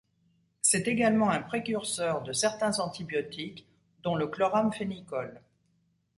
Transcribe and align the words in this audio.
C'est 0.63 0.87
également 0.87 1.29
un 1.29 1.39
précurseur 1.43 2.23
de 2.23 2.33
certains 2.33 2.79
antibiotiques, 2.79 3.67
dont 4.01 4.15
le 4.15 4.25
chloramphénicol. 4.25 5.39